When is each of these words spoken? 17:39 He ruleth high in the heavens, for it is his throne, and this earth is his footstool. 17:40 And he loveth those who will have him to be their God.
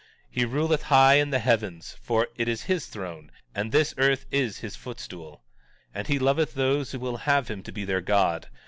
17:39 0.29 0.29
He 0.31 0.45
ruleth 0.45 0.81
high 0.81 1.13
in 1.17 1.29
the 1.29 1.37
heavens, 1.37 1.95
for 2.01 2.27
it 2.35 2.47
is 2.47 2.63
his 2.63 2.87
throne, 2.87 3.31
and 3.53 3.71
this 3.71 3.93
earth 3.99 4.25
is 4.31 4.57
his 4.57 4.75
footstool. 4.75 5.43
17:40 5.89 5.89
And 5.93 6.07
he 6.07 6.17
loveth 6.17 6.53
those 6.55 6.91
who 6.91 6.97
will 6.97 7.17
have 7.17 7.49
him 7.49 7.61
to 7.61 7.71
be 7.71 7.85
their 7.85 8.01
God. 8.01 8.49